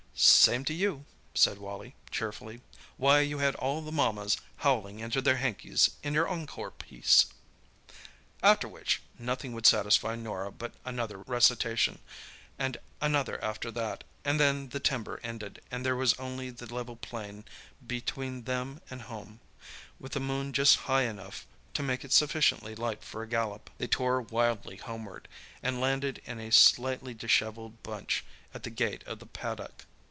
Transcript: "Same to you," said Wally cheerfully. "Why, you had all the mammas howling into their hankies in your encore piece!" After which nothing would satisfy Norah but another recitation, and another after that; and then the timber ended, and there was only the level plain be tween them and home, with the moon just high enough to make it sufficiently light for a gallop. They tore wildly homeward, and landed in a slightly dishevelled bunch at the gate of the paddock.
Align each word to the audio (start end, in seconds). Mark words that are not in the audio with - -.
"Same 0.23 0.63
to 0.65 0.73
you," 0.73 1.05
said 1.33 1.57
Wally 1.57 1.95
cheerfully. 2.11 2.61
"Why, 2.97 3.21
you 3.21 3.39
had 3.39 3.55
all 3.55 3.81
the 3.81 3.91
mammas 3.91 4.37
howling 4.57 4.99
into 4.99 5.19
their 5.19 5.37
hankies 5.37 5.89
in 6.03 6.13
your 6.13 6.27
encore 6.27 6.69
piece!" 6.69 7.27
After 8.43 8.67
which 8.67 9.01
nothing 9.17 9.51
would 9.53 9.65
satisfy 9.65 10.15
Norah 10.15 10.51
but 10.51 10.73
another 10.85 11.19
recitation, 11.19 11.97
and 12.59 12.77
another 12.99 13.43
after 13.43 13.71
that; 13.71 14.03
and 14.23 14.39
then 14.39 14.69
the 14.69 14.79
timber 14.79 15.19
ended, 15.23 15.59
and 15.71 15.83
there 15.83 15.95
was 15.95 16.13
only 16.15 16.51
the 16.51 16.71
level 16.71 16.97
plain 16.97 17.43
be 17.85 17.99
tween 18.01 18.43
them 18.43 18.79
and 18.91 19.03
home, 19.03 19.39
with 19.99 20.11
the 20.11 20.19
moon 20.19 20.53
just 20.53 20.75
high 20.85 21.03
enough 21.03 21.47
to 21.73 21.81
make 21.81 22.03
it 22.05 22.11
sufficiently 22.13 22.75
light 22.75 23.03
for 23.03 23.23
a 23.23 23.27
gallop. 23.29 23.71
They 23.79 23.87
tore 23.87 24.21
wildly 24.21 24.75
homeward, 24.75 25.27
and 25.63 25.81
landed 25.81 26.21
in 26.25 26.39
a 26.39 26.51
slightly 26.51 27.15
dishevelled 27.15 27.81
bunch 27.81 28.23
at 28.53 28.61
the 28.61 28.69
gate 28.69 29.03
of 29.05 29.17
the 29.17 29.25
paddock. 29.25 29.85